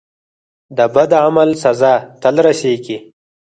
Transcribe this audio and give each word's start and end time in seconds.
د 0.77 0.79
بد 0.93 1.11
عمل 1.23 1.49
سزا 1.63 1.93
تل 2.21 2.35
رسیږي. 2.47 2.97